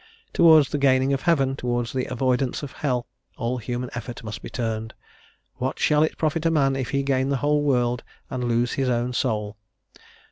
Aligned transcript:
Towards 0.33 0.69
the 0.71 0.79
gaining 0.79 1.13
of 1.13 1.21
heaven, 1.21 1.55
towards 1.55 1.93
the 1.93 2.05
avoidance 2.11 2.63
of 2.63 2.71
hell, 2.71 3.05
all 3.37 3.59
human 3.59 3.91
effort 3.93 4.23
must 4.23 4.41
be 4.41 4.49
turned. 4.49 4.95
"What 5.57 5.77
shall 5.77 6.01
it 6.01 6.17
profit 6.17 6.43
a 6.43 6.49
man 6.49 6.75
if 6.75 6.89
he 6.89 7.03
gain 7.03 7.29
the 7.29 7.37
whole 7.45 7.61
world, 7.61 8.01
and 8.27 8.43
lose 8.45 8.73
his 8.73 8.89
own 8.89 9.13
soul?" 9.13 9.57